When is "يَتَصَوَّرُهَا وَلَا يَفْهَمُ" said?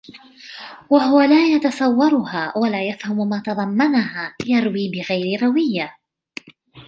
1.47-3.29